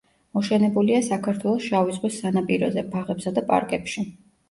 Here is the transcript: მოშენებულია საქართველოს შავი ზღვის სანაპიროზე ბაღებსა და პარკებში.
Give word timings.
მოშენებულია 0.37 1.01
საქართველოს 1.09 1.69
შავი 1.69 1.97
ზღვის 1.99 2.19
სანაპიროზე 2.25 2.89
ბაღებსა 2.97 3.39
და 3.41 3.49
პარკებში. 3.55 4.11